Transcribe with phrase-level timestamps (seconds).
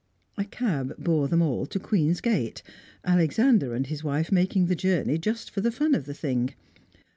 [0.35, 2.63] A cab bore them all to Queen's Gate,
[3.05, 6.55] Alexander and his wife making the journey just for the fun of the thing.